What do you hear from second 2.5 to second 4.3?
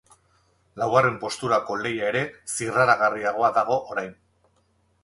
zirraragarriagoa dago orain.